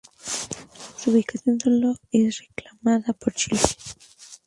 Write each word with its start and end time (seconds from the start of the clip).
Su 0.97 1.11
ubicación 1.11 1.59
solo 1.59 1.95
es 2.11 2.39
reclamada 2.39 3.13
por 3.13 3.33
Chile. 3.35 3.59